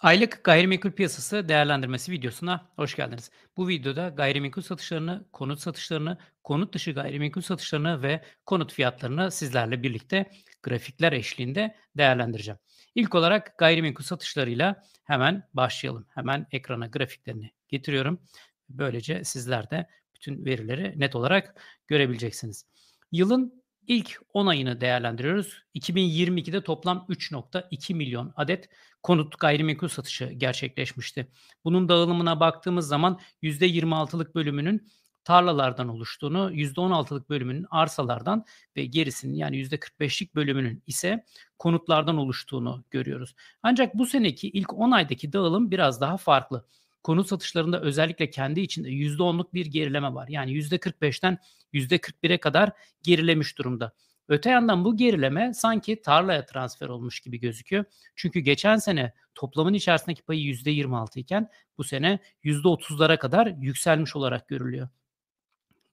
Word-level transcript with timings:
Aylık 0.00 0.44
gayrimenkul 0.44 0.90
piyasası 0.90 1.48
değerlendirmesi 1.48 2.12
videosuna 2.12 2.68
hoş 2.76 2.96
geldiniz. 2.96 3.30
Bu 3.56 3.68
videoda 3.68 4.08
gayrimenkul 4.08 4.62
satışlarını, 4.62 5.24
konut 5.32 5.60
satışlarını, 5.60 6.18
konut 6.44 6.74
dışı 6.74 6.92
gayrimenkul 6.92 7.40
satışlarını 7.40 8.02
ve 8.02 8.24
konut 8.46 8.72
fiyatlarını 8.72 9.30
sizlerle 9.30 9.82
birlikte 9.82 10.30
grafikler 10.62 11.12
eşliğinde 11.12 11.76
değerlendireceğim. 11.96 12.58
İlk 12.94 13.14
olarak 13.14 13.58
gayrimenkul 13.58 14.04
satışlarıyla 14.04 14.82
hemen 15.04 15.48
başlayalım. 15.54 16.06
Hemen 16.14 16.46
ekrana 16.52 16.86
grafiklerini 16.86 17.50
getiriyorum. 17.68 18.20
Böylece 18.68 19.24
sizler 19.24 19.70
de 19.70 19.88
bütün 20.14 20.44
verileri 20.44 21.00
net 21.00 21.16
olarak 21.16 21.62
görebileceksiniz. 21.86 22.66
Yılın 23.12 23.62
İlk 23.86 24.20
10 24.32 24.46
ayını 24.46 24.80
değerlendiriyoruz. 24.80 25.62
2022'de 25.74 26.64
toplam 26.64 27.06
3.2 27.08 27.94
milyon 27.94 28.32
adet 28.36 28.68
konut 29.02 29.38
gayrimenkul 29.40 29.88
satışı 29.88 30.24
gerçekleşmişti. 30.24 31.28
Bunun 31.64 31.88
dağılımına 31.88 32.40
baktığımız 32.40 32.88
zaman 32.88 33.20
%26'lık 33.42 34.34
bölümünün 34.34 34.90
tarlalardan 35.24 35.88
oluştuğunu, 35.88 36.52
%16'lık 36.52 37.30
bölümünün 37.30 37.66
arsalardan 37.70 38.44
ve 38.76 38.84
gerisinin 38.84 39.34
yani 39.34 39.56
%45'lik 39.56 40.34
bölümünün 40.34 40.82
ise 40.86 41.24
konutlardan 41.58 42.16
oluştuğunu 42.16 42.84
görüyoruz. 42.90 43.34
Ancak 43.62 43.94
bu 43.94 44.06
seneki 44.06 44.48
ilk 44.48 44.74
10 44.74 44.90
aydaki 44.90 45.32
dağılım 45.32 45.70
biraz 45.70 46.00
daha 46.00 46.16
farklı 46.16 46.66
konut 47.02 47.28
satışlarında 47.28 47.80
özellikle 47.80 48.30
kendi 48.30 48.60
içinde 48.60 48.88
%10'luk 48.88 49.54
bir 49.54 49.66
gerileme 49.66 50.14
var. 50.14 50.28
Yani 50.28 50.52
%45'ten 50.52 51.38
%41'e 51.74 52.38
kadar 52.38 52.70
gerilemiş 53.02 53.58
durumda. 53.58 53.92
Öte 54.28 54.50
yandan 54.50 54.84
bu 54.84 54.96
gerileme 54.96 55.54
sanki 55.54 56.02
tarlaya 56.02 56.46
transfer 56.46 56.88
olmuş 56.88 57.20
gibi 57.20 57.40
gözüküyor. 57.40 57.84
Çünkü 58.16 58.40
geçen 58.40 58.76
sene 58.76 59.12
toplamın 59.34 59.74
içerisindeki 59.74 60.22
payı 60.22 60.40
%26 60.40 61.18
iken 61.18 61.48
bu 61.78 61.84
sene 61.84 62.18
%30'lara 62.44 63.18
kadar 63.18 63.46
yükselmiş 63.46 64.16
olarak 64.16 64.48
görülüyor. 64.48 64.88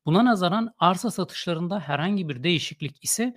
Buna 0.06 0.26
nazaran 0.26 0.74
arsa 0.80 1.12
satışlarında 1.12 1.80
herhangi 1.80 2.30
bir 2.30 2.44
değişiklik 2.44 3.04
ise 3.04 3.36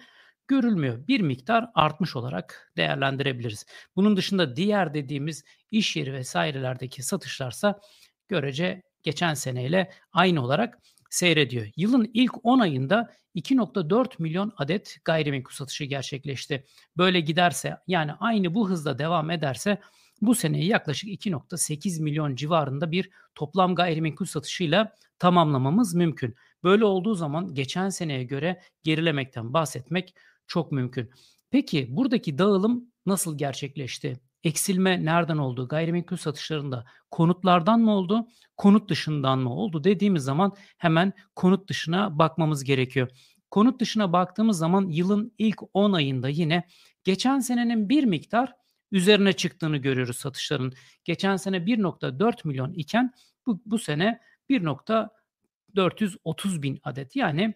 görülmüyor. 0.50 1.06
Bir 1.08 1.20
miktar 1.20 1.70
artmış 1.74 2.16
olarak 2.16 2.72
değerlendirebiliriz. 2.76 3.66
Bunun 3.96 4.16
dışında 4.16 4.56
diğer 4.56 4.94
dediğimiz 4.94 5.44
iş 5.70 5.96
yeri 5.96 6.12
vesairelerdeki 6.12 7.02
satışlarsa 7.02 7.80
görece 8.28 8.82
geçen 9.02 9.34
seneyle 9.34 9.90
aynı 10.12 10.44
olarak 10.44 10.78
seyrediyor. 11.10 11.66
Yılın 11.76 12.10
ilk 12.14 12.32
10 12.42 12.58
ayında 12.58 13.10
2.4 13.34 14.22
milyon 14.22 14.52
adet 14.56 14.96
gayrimenkul 15.04 15.52
satışı 15.52 15.84
gerçekleşti. 15.84 16.64
Böyle 16.96 17.20
giderse 17.20 17.76
yani 17.86 18.12
aynı 18.12 18.54
bu 18.54 18.70
hızla 18.70 18.98
devam 18.98 19.30
ederse 19.30 19.80
bu 20.20 20.34
seneyi 20.34 20.66
yaklaşık 20.66 21.10
2.8 21.10 22.02
milyon 22.02 22.36
civarında 22.36 22.90
bir 22.90 23.10
toplam 23.34 23.74
gayrimenkul 23.74 24.26
satışıyla 24.26 24.94
tamamlamamız 25.18 25.94
mümkün. 25.94 26.34
Böyle 26.64 26.84
olduğu 26.84 27.14
zaman 27.14 27.54
geçen 27.54 27.88
seneye 27.88 28.24
göre 28.24 28.60
gerilemekten 28.84 29.52
bahsetmek 29.52 30.14
çok 30.50 30.72
mümkün. 30.72 31.10
Peki 31.50 31.96
buradaki 31.96 32.38
dağılım 32.38 32.92
nasıl 33.06 33.38
gerçekleşti? 33.38 34.20
Eksilme 34.44 35.04
nereden 35.04 35.38
oldu? 35.38 35.68
Gayrimenkul 35.68 36.16
satışlarında 36.16 36.84
konutlardan 37.10 37.80
mı 37.80 37.94
oldu? 37.94 38.28
Konut 38.56 38.90
dışından 38.90 39.38
mı 39.38 39.54
oldu 39.54 39.84
dediğimiz 39.84 40.22
zaman 40.22 40.52
hemen 40.78 41.12
konut 41.36 41.68
dışına 41.68 42.18
bakmamız 42.18 42.64
gerekiyor. 42.64 43.08
Konut 43.50 43.80
dışına 43.80 44.12
baktığımız 44.12 44.58
zaman 44.58 44.88
yılın 44.88 45.32
ilk 45.38 45.58
10 45.74 45.92
ayında 45.92 46.28
yine 46.28 46.66
geçen 47.04 47.38
senenin 47.38 47.88
bir 47.88 48.04
miktar 48.04 48.52
üzerine 48.92 49.32
çıktığını 49.32 49.76
görüyoruz 49.76 50.16
satışların. 50.16 50.72
Geçen 51.04 51.36
sene 51.36 51.56
1.4 51.56 52.48
milyon 52.48 52.72
iken 52.72 53.12
bu, 53.46 53.62
bu 53.66 53.78
sene 53.78 54.20
1.430 54.50 56.62
bin 56.62 56.80
adet 56.84 57.16
yani 57.16 57.54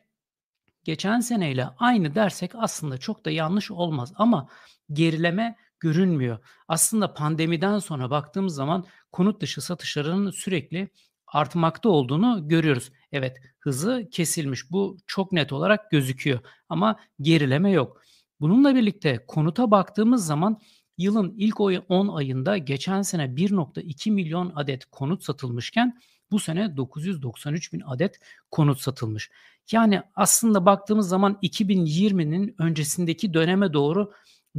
geçen 0.85 1.21
seneyle 1.21 1.69
aynı 1.79 2.15
dersek 2.15 2.51
aslında 2.55 2.99
çok 2.99 3.25
da 3.25 3.31
yanlış 3.31 3.71
olmaz 3.71 4.13
ama 4.17 4.49
gerileme 4.93 5.57
görünmüyor. 5.81 6.39
Aslında 6.69 7.15
pandemiden 7.15 7.79
sonra 7.79 8.11
baktığımız 8.11 8.55
zaman 8.55 8.85
konut 9.13 9.41
dışı 9.41 9.61
satışlarının 9.61 10.31
sürekli 10.31 10.89
artmakta 11.27 11.89
olduğunu 11.89 12.49
görüyoruz. 12.49 12.93
Evet 13.13 13.37
hızı 13.59 14.09
kesilmiş 14.11 14.71
bu 14.71 14.97
çok 15.07 15.33
net 15.33 15.53
olarak 15.53 15.91
gözüküyor 15.91 16.41
ama 16.69 17.01
gerileme 17.21 17.71
yok. 17.71 18.03
Bununla 18.41 18.75
birlikte 18.75 19.25
konuta 19.27 19.71
baktığımız 19.71 20.27
zaman 20.27 20.61
yılın 20.99 21.35
ilk 21.37 21.61
10 21.61 22.09
ayında 22.09 22.59
geçen 22.59 23.03
sene 23.03 23.25
1.2 23.25 24.11
milyon 24.11 24.53
adet 24.55 24.85
konut 24.85 25.25
satılmışken 25.25 26.01
bu 26.31 26.39
sene 26.39 26.77
993 26.77 27.73
bin 27.73 27.81
adet 27.81 28.21
konut 28.51 28.81
satılmış. 28.81 29.31
Yani 29.73 30.03
aslında 30.15 30.67
baktığımız 30.67 31.09
zaman 31.09 31.39
2020'nin 31.43 32.55
öncesindeki 32.59 33.35
döneme 33.35 33.73
doğru 33.73 34.13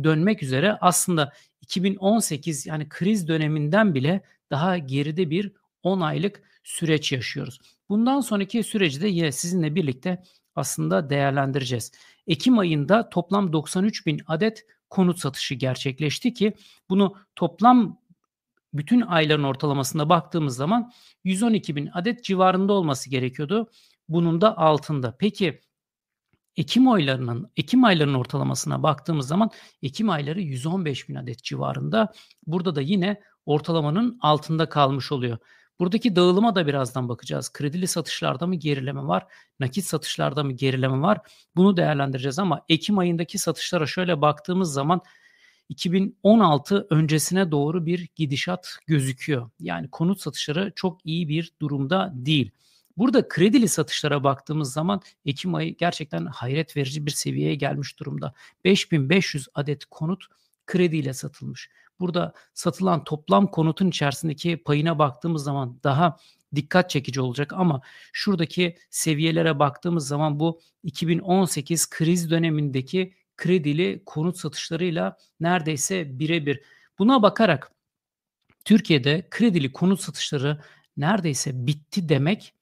dönmek 0.04 0.44
üzere 0.44 0.78
aslında 0.82 1.32
2018 1.62 2.66
yani 2.66 2.90
kriz 2.90 3.28
döneminden 3.28 3.96
bile 3.96 4.22
daha 4.52 4.78
geride 4.78 5.30
bir 5.30 5.52
10 5.84 6.02
aylık 6.02 6.44
süreç 6.64 7.12
yaşıyoruz. 7.12 7.60
Bundan 7.90 8.22
sonraki 8.22 8.64
süreci 8.64 9.02
de 9.02 9.08
yine 9.08 9.32
sizinle 9.32 9.76
birlikte 9.76 10.24
aslında 10.56 11.10
değerlendireceğiz. 11.10 11.92
Ekim 12.28 12.60
ayında 12.60 13.10
toplam 13.10 13.54
93 13.54 14.06
bin 14.06 14.22
adet 14.28 14.66
konut 14.90 15.20
satışı 15.20 15.56
gerçekleşti 15.56 16.34
ki 16.34 16.54
bunu 16.90 17.16
toplam 17.36 18.00
bütün 18.74 19.02
ayların 19.02 19.44
ortalamasında 19.44 20.10
baktığımız 20.10 20.56
zaman 20.56 20.92
112 21.24 21.76
bin 21.76 21.90
adet 21.94 22.24
civarında 22.24 22.74
olması 22.74 23.10
gerekiyordu. 23.10 23.70
Bunun 24.10 24.42
da 24.42 24.58
altında. 24.58 25.16
Peki 25.20 25.62
Ekim 26.58 26.88
aylarının 26.88 27.52
Ekim 27.58 27.84
aylarının 27.84 28.14
ortalamasına 28.14 28.84
baktığımız 28.84 29.28
zaman 29.28 29.50
Ekim 29.84 30.10
ayları 30.10 30.42
115 30.42 31.10
bin 31.10 31.16
adet 31.16 31.44
civarında. 31.44 32.14
Burada 32.48 32.76
da 32.76 32.82
yine 32.82 33.22
ortalamanın 33.46 34.18
altında 34.22 34.70
kalmış 34.70 35.12
oluyor. 35.12 35.38
Buradaki 35.80 36.16
dağılıma 36.16 36.56
da 36.56 36.68
birazdan 36.68 37.10
bakacağız. 37.10 37.54
Kredili 37.54 37.88
satışlarda 37.88 38.48
mı 38.48 38.56
gerileme 38.56 39.04
var? 39.04 39.26
Nakit 39.60 39.86
satışlarda 39.86 40.44
mı 40.44 40.52
gerileme 40.52 41.02
var? 41.02 41.20
Bunu 41.56 41.78
değerlendireceğiz 41.78 42.40
ama 42.40 42.62
Ekim 42.70 42.98
ayındaki 42.98 43.38
satışlara 43.40 43.86
şöyle 43.86 44.22
baktığımız 44.22 44.74
zaman 44.74 45.02
2016 45.70 46.88
öncesine 46.90 47.52
doğru 47.52 47.86
bir 47.86 48.10
gidişat 48.16 48.78
gözüküyor. 48.88 49.50
Yani 49.60 49.90
konut 49.90 50.22
satışları 50.22 50.72
çok 50.76 51.06
iyi 51.06 51.30
bir 51.30 51.54
durumda 51.62 52.12
değil. 52.16 52.52
Burada 52.98 53.28
kredili 53.28 53.68
satışlara 53.68 54.24
baktığımız 54.24 54.74
zaman 54.74 55.02
Ekim 55.26 55.56
ayı 55.56 55.78
gerçekten 55.78 56.26
hayret 56.26 56.78
verici 56.78 57.06
bir 57.06 57.12
seviyeye 57.12 57.56
gelmiş 57.56 58.00
durumda. 58.00 58.34
5500 58.64 59.48
adet 59.56 59.86
konut 59.86 60.26
krediyle 60.66 61.14
satılmış. 61.14 61.70
Burada 62.00 62.34
satılan 62.54 63.04
toplam 63.04 63.52
konutun 63.52 63.88
içerisindeki 63.88 64.58
payına 64.58 65.00
baktığımız 65.00 65.44
zaman 65.44 65.80
daha 65.84 66.18
dikkat 66.56 66.90
çekici 66.90 67.22
olacak 67.22 67.54
ama 67.54 67.82
şuradaki 68.14 68.78
seviyelere 68.90 69.60
baktığımız 69.60 70.08
zaman 70.08 70.40
bu 70.40 70.60
2018 70.84 71.90
kriz 71.90 72.32
dönemindeki 72.32 73.14
kredili 73.38 74.04
konut 74.06 74.38
satışlarıyla 74.38 75.18
neredeyse 75.40 76.20
birebir. 76.20 76.62
Buna 77.00 77.22
bakarak 77.22 77.72
Türkiye'de 78.66 79.28
kredili 79.32 79.72
konut 79.72 80.02
satışları 80.02 80.62
neredeyse 80.98 81.68
bitti 81.68 82.10
demek 82.10 82.54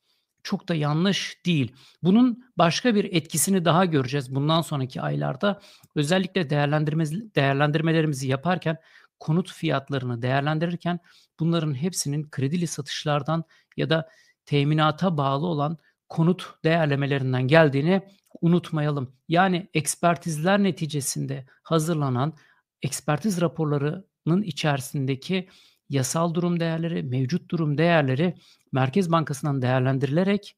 çok 0.44 0.70
da 0.70 0.76
yanlış 0.76 1.38
değil. 1.46 1.76
Bunun 2.04 2.44
başka 2.58 2.96
bir 2.96 3.14
etkisini 3.14 3.66
daha 3.66 3.86
göreceğiz 3.86 4.36
bundan 4.36 4.62
sonraki 4.62 5.02
aylarda. 5.02 5.62
Özellikle 5.96 6.50
değerlendirme, 6.50 7.06
değerlendirmelerimizi 7.36 8.28
yaparken 8.28 8.78
konut 9.20 9.52
fiyatlarını 9.54 10.22
değerlendirirken 10.22 11.00
bunların 11.40 11.74
hepsinin 11.74 12.30
kredili 12.30 12.68
satışlardan 12.68 13.44
ya 13.78 13.90
da 13.90 14.10
teminata 14.46 15.18
bağlı 15.18 15.48
olan 15.48 15.78
konut 16.10 16.56
değerlemelerinden 16.64 17.48
geldiğini 17.48 18.02
unutmayalım. 18.42 19.16
Yani 19.28 19.68
ekspertizler 19.74 20.64
neticesinde 20.64 21.46
hazırlanan 21.64 22.34
ekspertiz 22.82 23.42
raporlarının 23.42 24.42
içerisindeki 24.42 25.50
yasal 25.94 26.34
durum 26.34 26.60
değerleri, 26.60 27.04
mevcut 27.04 27.52
durum 27.52 27.78
değerleri 27.78 28.36
Merkez 28.72 29.12
Bankası'ndan 29.12 29.62
değerlendirilerek 29.62 30.58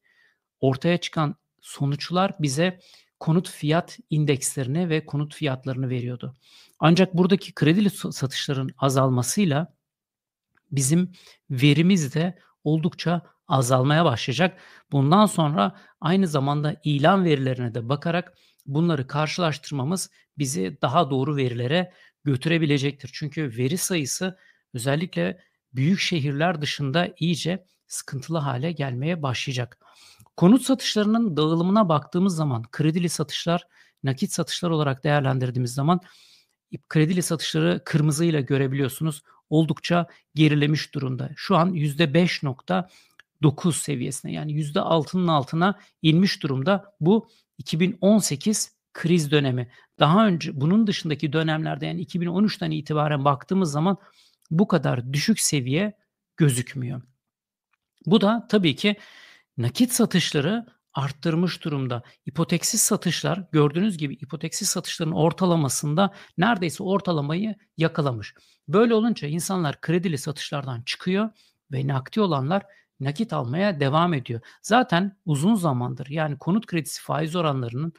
ortaya 0.60 0.98
çıkan 0.98 1.34
sonuçlar 1.60 2.34
bize 2.40 2.80
konut 3.20 3.50
fiyat 3.50 3.98
indekslerini 4.10 4.88
ve 4.88 5.06
konut 5.06 5.34
fiyatlarını 5.34 5.88
veriyordu. 5.88 6.34
Ancak 6.78 7.14
buradaki 7.14 7.54
kredili 7.54 7.90
satışların 7.90 8.70
azalmasıyla 8.78 9.74
bizim 10.70 11.12
verimiz 11.50 12.14
de 12.14 12.38
oldukça 12.64 13.22
azalmaya 13.48 14.04
başlayacak. 14.04 14.60
Bundan 14.92 15.26
sonra 15.26 15.76
aynı 16.00 16.26
zamanda 16.26 16.76
ilan 16.84 17.24
verilerine 17.24 17.74
de 17.74 17.88
bakarak 17.88 18.34
bunları 18.66 19.06
karşılaştırmamız 19.06 20.10
bizi 20.38 20.78
daha 20.82 21.10
doğru 21.10 21.36
verilere 21.36 21.92
götürebilecektir. 22.24 23.10
Çünkü 23.14 23.56
veri 23.58 23.78
sayısı 23.78 24.38
özellikle 24.76 25.40
büyük 25.72 26.00
şehirler 26.00 26.60
dışında 26.60 27.08
iyice 27.18 27.64
sıkıntılı 27.86 28.38
hale 28.38 28.72
gelmeye 28.72 29.22
başlayacak. 29.22 29.78
Konut 30.36 30.62
satışlarının 30.62 31.36
dağılımına 31.36 31.88
baktığımız 31.88 32.36
zaman 32.36 32.64
kredili 32.72 33.08
satışlar, 33.08 33.66
nakit 34.02 34.32
satışlar 34.32 34.70
olarak 34.70 35.04
değerlendirdiğimiz 35.04 35.74
zaman 35.74 36.00
kredili 36.88 37.22
satışları 37.22 37.82
kırmızıyla 37.84 38.40
görebiliyorsunuz. 38.40 39.22
Oldukça 39.50 40.06
gerilemiş 40.34 40.94
durumda. 40.94 41.30
Şu 41.36 41.56
an 41.56 41.74
%5.9 41.74 43.72
seviyesine 43.72 44.32
yani 44.32 44.52
%6'nın 44.52 45.28
altına 45.28 45.78
inmiş 46.02 46.42
durumda. 46.42 46.94
Bu 47.00 47.28
2018 47.58 48.76
kriz 48.92 49.30
dönemi. 49.30 49.70
Daha 49.98 50.26
önce 50.26 50.60
bunun 50.60 50.86
dışındaki 50.86 51.32
dönemlerde 51.32 51.86
yani 51.86 52.04
2013'ten 52.04 52.70
itibaren 52.70 53.24
baktığımız 53.24 53.72
zaman 53.72 53.96
bu 54.50 54.68
kadar 54.68 55.12
düşük 55.12 55.40
seviye 55.40 55.98
gözükmüyor. 56.36 57.02
Bu 58.06 58.20
da 58.20 58.46
tabii 58.48 58.76
ki 58.76 58.96
nakit 59.58 59.92
satışları 59.92 60.66
arttırmış 60.94 61.64
durumda. 61.64 62.02
İpoteksiz 62.26 62.82
satışlar 62.82 63.44
gördüğünüz 63.52 63.98
gibi 63.98 64.14
ipoteksiz 64.14 64.68
satışların 64.68 65.12
ortalamasında 65.12 66.12
neredeyse 66.38 66.82
ortalamayı 66.82 67.54
yakalamış. 67.76 68.34
Böyle 68.68 68.94
olunca 68.94 69.28
insanlar 69.28 69.80
kredili 69.80 70.18
satışlardan 70.18 70.82
çıkıyor 70.82 71.30
ve 71.72 71.86
nakdi 71.86 72.20
olanlar 72.20 72.62
nakit 73.00 73.32
almaya 73.32 73.80
devam 73.80 74.14
ediyor. 74.14 74.40
Zaten 74.62 75.16
uzun 75.24 75.54
zamandır 75.54 76.06
yani 76.06 76.38
konut 76.38 76.66
kredisi 76.66 77.02
faiz 77.02 77.36
oranlarının 77.36 77.92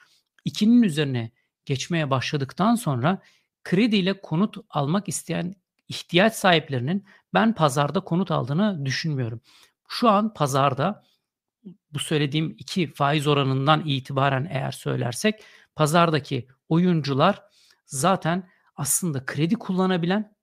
2'nin 0.45 0.83
üzerine 0.83 1.31
geçmeye 1.65 2.09
başladıktan 2.09 2.75
sonra 2.75 3.21
krediyle 3.63 4.21
konut 4.21 4.57
almak 4.69 5.07
isteyen 5.07 5.55
ihtiyaç 5.89 6.33
sahiplerinin 6.33 7.05
ben 7.33 7.55
pazarda 7.55 7.99
konut 7.99 8.31
aldığını 8.31 8.85
düşünmüyorum. 8.85 9.41
Şu 9.87 10.09
an 10.09 10.33
pazarda 10.33 11.03
bu 11.93 11.99
söylediğim 11.99 12.55
iki 12.59 12.93
faiz 12.93 13.27
oranından 13.27 13.83
itibaren 13.85 14.47
eğer 14.51 14.71
söylersek 14.71 15.43
pazardaki 15.75 16.47
oyuncular 16.69 17.43
zaten 17.85 18.49
aslında 18.75 19.25
kredi 19.25 19.55
kullanabilen 19.55 20.35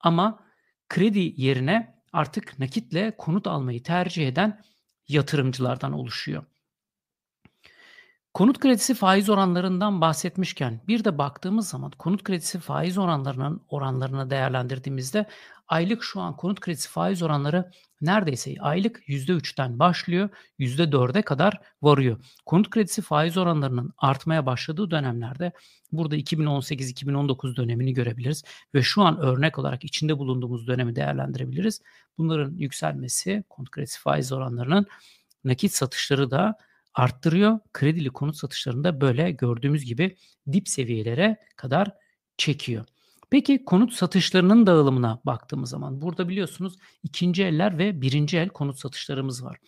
ama 0.00 0.46
kredi 0.88 1.34
yerine 1.36 2.02
artık 2.12 2.58
nakitle 2.58 3.16
konut 3.16 3.46
almayı 3.46 3.82
tercih 3.82 4.28
eden 4.28 4.64
yatırımcılardan 5.08 5.92
oluşuyor. 5.92 6.44
Konut 8.36 8.58
kredisi 8.58 8.94
faiz 8.94 9.30
oranlarından 9.30 10.00
bahsetmişken 10.00 10.80
bir 10.88 11.04
de 11.04 11.18
baktığımız 11.18 11.68
zaman 11.68 11.90
konut 11.90 12.24
kredisi 12.24 12.58
faiz 12.58 12.98
oranlarının 12.98 13.60
oranlarını 13.68 14.30
değerlendirdiğimizde 14.30 15.26
aylık 15.68 16.04
şu 16.04 16.20
an 16.20 16.36
konut 16.36 16.60
kredisi 16.60 16.88
faiz 16.88 17.22
oranları 17.22 17.70
neredeyse 18.00 18.54
aylık 18.60 19.08
%3'ten 19.08 19.78
başlıyor 19.78 20.28
%4'e 20.58 21.22
kadar 21.22 21.60
varıyor. 21.82 22.24
Konut 22.46 22.70
kredisi 22.70 23.02
faiz 23.02 23.36
oranlarının 23.36 23.92
artmaya 23.98 24.46
başladığı 24.46 24.90
dönemlerde 24.90 25.52
burada 25.92 26.16
2018-2019 26.16 27.56
dönemini 27.56 27.94
görebiliriz 27.94 28.44
ve 28.74 28.82
şu 28.82 29.02
an 29.02 29.18
örnek 29.18 29.58
olarak 29.58 29.84
içinde 29.84 30.18
bulunduğumuz 30.18 30.66
dönemi 30.66 30.96
değerlendirebiliriz. 30.96 31.82
Bunların 32.18 32.54
yükselmesi 32.54 33.44
konut 33.48 33.70
kredisi 33.70 34.00
faiz 34.00 34.32
oranlarının 34.32 34.86
nakit 35.44 35.72
satışları 35.72 36.30
da 36.30 36.58
arttırıyor. 36.96 37.58
Kredili 37.72 38.10
konut 38.10 38.36
satışlarında 38.36 39.00
böyle 39.00 39.30
gördüğümüz 39.30 39.84
gibi 39.84 40.16
dip 40.52 40.68
seviyelere 40.68 41.36
kadar 41.56 41.90
çekiyor. 42.36 42.84
Peki 43.30 43.64
konut 43.64 43.92
satışlarının 43.92 44.66
dağılımına 44.66 45.20
baktığımız 45.24 45.70
zaman 45.70 46.00
burada 46.02 46.28
biliyorsunuz 46.28 46.76
ikinci 47.02 47.44
eller 47.44 47.78
ve 47.78 48.00
birinci 48.00 48.38
el 48.38 48.48
konut 48.48 48.78
satışlarımız 48.78 49.44
var. 49.44 49.58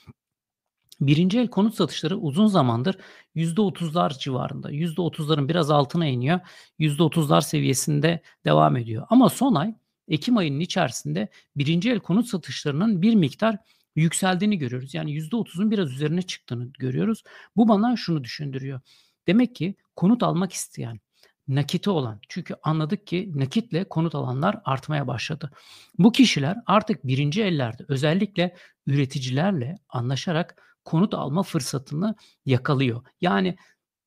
Birinci 1.01 1.39
el 1.39 1.49
konut 1.49 1.75
satışları 1.75 2.19
uzun 2.19 2.47
zamandır 2.47 2.99
%30'lar 3.37 4.19
civarında. 4.19 4.73
%30'ların 4.73 5.49
biraz 5.49 5.71
altına 5.71 6.07
iniyor. 6.07 6.41
%30'lar 6.79 7.43
seviyesinde 7.43 8.23
devam 8.45 8.77
ediyor. 8.77 9.07
Ama 9.11 9.29
son 9.29 9.55
ay 9.55 9.75
Ekim 10.09 10.37
ayının 10.37 10.61
içerisinde 10.61 11.29
birinci 11.57 11.91
el 11.91 12.01
konut 12.01 12.27
satışlarının 12.27 13.03
bir 13.03 13.15
miktar 13.15 13.59
yükseldiğini 14.01 14.59
görüyoruz. 14.59 14.95
Yani 14.95 15.13
%30'un 15.13 15.71
biraz 15.71 15.93
üzerine 15.93 16.23
çıktığını 16.23 16.73
görüyoruz. 16.79 17.23
Bu 17.57 17.69
bana 17.69 17.97
şunu 17.97 18.25
düşündürüyor. 18.25 18.81
Demek 19.27 19.55
ki 19.57 19.75
konut 19.97 20.23
almak 20.23 20.53
isteyen, 20.53 21.01
nakiti 21.49 21.91
olan 21.91 22.21
çünkü 22.29 22.55
anladık 22.63 23.07
ki 23.07 23.33
nakitle 23.35 23.89
konut 23.89 24.15
alanlar 24.15 24.61
artmaya 24.65 25.07
başladı. 25.07 25.51
Bu 25.99 26.13
kişiler 26.13 26.57
artık 26.67 27.07
birinci 27.07 27.43
ellerde 27.43 27.85
özellikle 27.89 28.57
üreticilerle 28.87 29.79
anlaşarak 29.89 30.63
konut 30.85 31.15
alma 31.15 31.43
fırsatını 31.43 32.15
yakalıyor. 32.47 33.03
Yani 33.21 33.57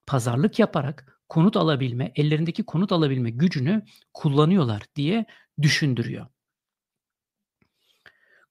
pazarlık 0.08 0.60
yaparak 0.60 1.22
konut 1.30 1.58
alabilme, 1.58 2.12
ellerindeki 2.16 2.64
konut 2.64 2.92
alabilme 2.92 3.30
gücünü 3.30 3.86
kullanıyorlar 4.14 4.84
diye 4.96 5.26
düşündürüyor. 5.62 6.28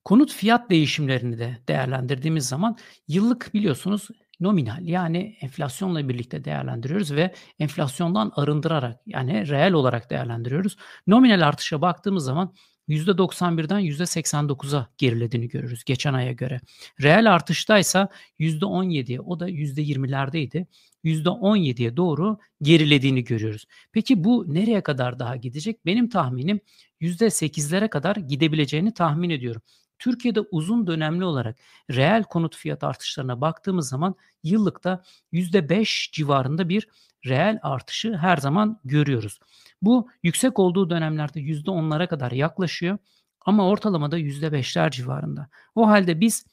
Konut 0.04 0.32
fiyat 0.32 0.70
değişimlerini 0.70 1.38
de 1.38 1.58
değerlendirdiğimiz 1.68 2.48
zaman 2.48 2.76
yıllık 3.08 3.54
biliyorsunuz 3.54 4.08
nominal 4.40 4.88
yani 4.88 5.36
enflasyonla 5.40 6.08
birlikte 6.08 6.44
değerlendiriyoruz 6.44 7.12
ve 7.12 7.34
enflasyondan 7.58 8.32
arındırarak 8.36 9.00
yani 9.06 9.48
reel 9.48 9.72
olarak 9.72 10.10
değerlendiriyoruz. 10.10 10.76
Nominal 11.06 11.48
artışa 11.48 11.82
baktığımız 11.82 12.24
zaman 12.24 12.54
%91'den 12.88 13.80
%89'a 13.80 14.88
gerilediğini 14.98 15.48
görürüz 15.48 15.84
geçen 15.84 16.14
aya 16.14 16.32
göre. 16.32 16.60
Reel 17.02 17.34
artıştaysa 17.34 18.08
%17'ye 18.38 19.20
o 19.20 19.40
da 19.40 19.50
%20'lerdeydi. 19.50 20.66
%17'ye 21.04 21.96
doğru 21.96 22.38
gerilediğini 22.62 23.24
görüyoruz. 23.24 23.66
Peki 23.92 24.24
bu 24.24 24.54
nereye 24.54 24.80
kadar 24.80 25.18
daha 25.18 25.36
gidecek? 25.36 25.86
Benim 25.86 26.08
tahminim 26.08 26.60
%8'lere 27.00 27.88
kadar 27.88 28.16
gidebileceğini 28.16 28.94
tahmin 28.94 29.30
ediyorum. 29.30 29.62
Türkiye'de 30.00 30.40
uzun 30.40 30.86
dönemli 30.86 31.24
olarak 31.24 31.56
reel 31.90 32.22
konut 32.24 32.56
fiyat 32.56 32.84
artışlarına 32.84 33.40
baktığımız 33.40 33.88
zaman 33.88 34.14
yıllıkta 34.42 35.02
%5 35.32 36.12
civarında 36.12 36.68
bir 36.68 36.88
reel 37.26 37.58
artışı 37.62 38.16
her 38.16 38.36
zaman 38.36 38.80
görüyoruz. 38.84 39.40
Bu 39.82 40.10
yüksek 40.22 40.58
olduğu 40.58 40.90
dönemlerde 40.90 41.40
%10'lara 41.40 42.08
kadar 42.08 42.32
yaklaşıyor 42.32 42.98
ama 43.40 43.68
ortalamada 43.68 44.18
%5'ler 44.18 44.90
civarında. 44.90 45.48
O 45.74 45.86
halde 45.88 46.20
biz 46.20 46.44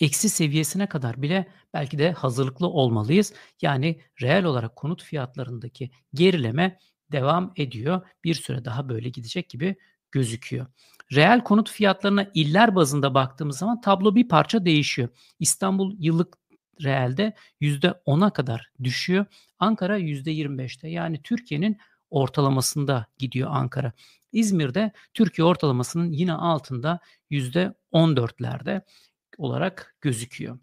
eksi 0.00 0.28
seviyesine 0.28 0.86
kadar 0.88 1.22
bile 1.22 1.48
belki 1.74 1.98
de 1.98 2.12
hazırlıklı 2.12 2.66
olmalıyız. 2.66 3.32
Yani 3.62 4.00
reel 4.22 4.44
olarak 4.44 4.76
konut 4.76 5.02
fiyatlarındaki 5.02 5.90
gerileme 6.14 6.78
devam 7.12 7.52
ediyor. 7.56 8.06
Bir 8.24 8.34
süre 8.34 8.64
daha 8.64 8.88
böyle 8.88 9.08
gidecek 9.08 9.50
gibi 9.50 9.76
gözüküyor. 10.12 10.66
Reel 11.12 11.44
konut 11.44 11.70
fiyatlarına 11.70 12.26
iller 12.34 12.74
bazında 12.74 13.14
baktığımız 13.14 13.58
zaman 13.58 13.80
tablo 13.80 14.14
bir 14.14 14.28
parça 14.28 14.64
değişiyor. 14.64 15.08
İstanbul 15.40 15.96
yıllık 15.98 16.36
reelde 16.82 17.34
%10'a 17.60 18.30
kadar 18.30 18.70
düşüyor. 18.84 19.26
Ankara 19.58 19.98
%25'te 19.98 20.88
yani 20.88 21.22
Türkiye'nin 21.22 21.78
ortalamasında 22.10 23.06
gidiyor 23.18 23.50
Ankara. 23.52 23.92
İzmir'de 24.32 24.92
Türkiye 25.14 25.44
ortalamasının 25.44 26.12
yine 26.12 26.32
altında 26.32 27.00
%14'lerde 27.30 28.82
olarak 29.38 29.96
gözüküyor. 30.00 30.58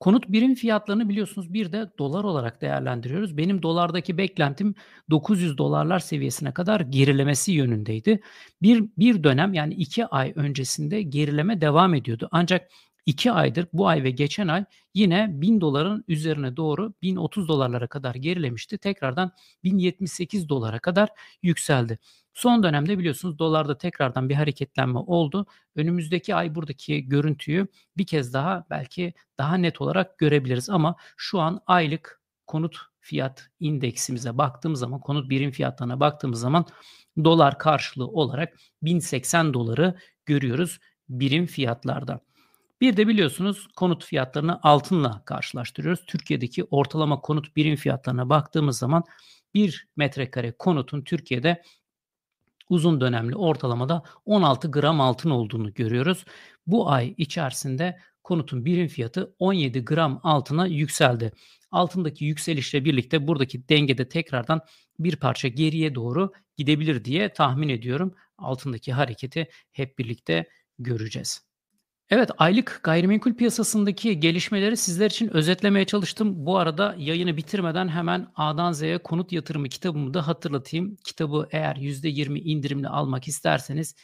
Konut 0.00 0.28
birim 0.28 0.54
fiyatlarını 0.54 1.08
biliyorsunuz 1.08 1.52
bir 1.52 1.72
de 1.72 1.90
dolar 1.98 2.24
olarak 2.24 2.62
değerlendiriyoruz. 2.62 3.36
Benim 3.36 3.62
dolardaki 3.62 4.18
beklentim 4.18 4.74
900 5.10 5.58
dolarlar 5.58 5.98
seviyesine 5.98 6.54
kadar 6.54 6.80
gerilemesi 6.80 7.52
yönündeydi. 7.52 8.20
Bir, 8.62 8.84
bir 8.98 9.24
dönem 9.24 9.54
yani 9.54 9.74
iki 9.74 10.06
ay 10.06 10.32
öncesinde 10.36 11.02
gerileme 11.02 11.60
devam 11.60 11.94
ediyordu. 11.94 12.28
Ancak 12.32 12.70
2 13.06 13.32
aydır 13.32 13.66
bu 13.72 13.88
ay 13.88 14.04
ve 14.04 14.10
geçen 14.10 14.48
ay 14.48 14.64
yine 14.94 15.28
1000 15.30 15.60
doların 15.60 16.04
üzerine 16.08 16.56
doğru 16.56 16.94
1030 17.02 17.48
dolarlara 17.48 17.86
kadar 17.86 18.14
gerilemişti. 18.14 18.78
Tekrardan 18.78 19.32
1078 19.64 20.48
dolara 20.48 20.78
kadar 20.78 21.08
yükseldi. 21.42 21.98
Son 22.34 22.62
dönemde 22.62 22.98
biliyorsunuz 22.98 23.38
dolarda 23.38 23.78
tekrardan 23.78 24.28
bir 24.28 24.34
hareketlenme 24.34 24.98
oldu. 24.98 25.46
Önümüzdeki 25.76 26.34
ay 26.34 26.54
buradaki 26.54 27.08
görüntüyü 27.08 27.66
bir 27.96 28.06
kez 28.06 28.34
daha 28.34 28.64
belki 28.70 29.14
daha 29.38 29.56
net 29.56 29.80
olarak 29.80 30.18
görebiliriz 30.18 30.70
ama 30.70 30.96
şu 31.16 31.40
an 31.40 31.60
aylık 31.66 32.20
konut 32.46 32.76
fiyat 33.00 33.50
indeksimize 33.60 34.38
baktığımız 34.38 34.80
zaman 34.80 35.00
konut 35.00 35.30
birim 35.30 35.50
fiyatlarına 35.50 36.00
baktığımız 36.00 36.40
zaman 36.40 36.66
dolar 37.24 37.58
karşılığı 37.58 38.06
olarak 38.06 38.54
1080 38.82 39.54
doları 39.54 39.94
görüyoruz 40.26 40.78
birim 41.08 41.46
fiyatlarda. 41.46 42.20
Bir 42.80 42.96
de 42.96 43.08
biliyorsunuz 43.08 43.68
konut 43.76 44.04
fiyatlarını 44.04 44.60
altınla 44.62 45.22
karşılaştırıyoruz. 45.24 46.06
Türkiye'deki 46.06 46.64
ortalama 46.64 47.20
konut 47.20 47.56
birim 47.56 47.76
fiyatlarına 47.76 48.28
baktığımız 48.28 48.78
zaman 48.78 49.04
bir 49.54 49.88
metrekare 49.96 50.52
konutun 50.52 51.02
Türkiye'de 51.02 51.62
uzun 52.68 53.00
dönemli 53.00 53.36
ortalamada 53.36 54.02
16 54.24 54.70
gram 54.70 55.00
altın 55.00 55.30
olduğunu 55.30 55.74
görüyoruz. 55.74 56.24
Bu 56.66 56.90
ay 56.90 57.14
içerisinde 57.16 57.98
konutun 58.22 58.64
birim 58.64 58.88
fiyatı 58.88 59.34
17 59.38 59.84
gram 59.84 60.20
altına 60.22 60.66
yükseldi. 60.66 61.32
Altındaki 61.70 62.24
yükselişle 62.24 62.84
birlikte 62.84 63.26
buradaki 63.26 63.68
dengede 63.68 64.08
tekrardan 64.08 64.60
bir 64.98 65.16
parça 65.16 65.48
geriye 65.48 65.94
doğru 65.94 66.32
gidebilir 66.56 67.04
diye 67.04 67.32
tahmin 67.32 67.68
ediyorum. 67.68 68.14
Altındaki 68.38 68.92
hareketi 68.92 69.48
hep 69.72 69.98
birlikte 69.98 70.48
göreceğiz. 70.78 71.53
Evet, 72.10 72.30
aylık 72.38 72.80
gayrimenkul 72.82 73.34
piyasasındaki 73.34 74.20
gelişmeleri 74.20 74.76
sizler 74.76 75.06
için 75.06 75.36
özetlemeye 75.36 75.84
çalıştım. 75.84 76.46
Bu 76.46 76.58
arada 76.58 76.94
yayını 76.98 77.36
bitirmeden 77.36 77.88
hemen 77.88 78.26
A'dan 78.36 78.72
Z'ye 78.72 78.98
konut 78.98 79.32
yatırımı 79.32 79.68
kitabımı 79.68 80.14
da 80.14 80.26
hatırlatayım. 80.26 80.96
Kitabı 81.04 81.48
eğer 81.50 81.76
%20 81.76 82.38
indirimli 82.38 82.88
almak 82.88 83.28
isterseniz 83.28 83.94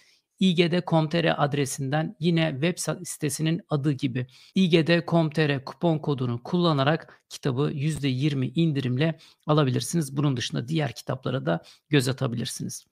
igd.com.tr 0.41 1.45
adresinden 1.45 2.17
yine 2.21 2.51
web 2.51 2.79
sitesinin 3.05 3.61
adı 3.69 3.93
gibi 3.93 4.27
igd.com.tr 4.55 5.65
kupon 5.65 5.99
kodunu 5.99 6.43
kullanarak 6.43 7.23
kitabı 7.29 7.73
%20 7.73 8.53
indirimle 8.55 9.19
alabilirsiniz. 9.47 10.17
Bunun 10.17 10.37
dışında 10.37 10.69
diğer 10.69 10.93
kitaplara 10.93 11.47
da 11.47 11.63
göz 11.89 12.09
atabilirsiniz. 12.09 12.87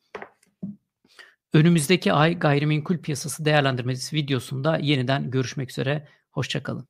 Önümüzdeki 1.52 2.12
ay 2.12 2.38
gayrimenkul 2.38 2.98
piyasası 2.98 3.44
değerlendirmesi 3.44 4.16
videosunda 4.16 4.78
yeniden 4.78 5.30
görüşmek 5.30 5.70
üzere. 5.70 6.08
Hoşçakalın. 6.30 6.88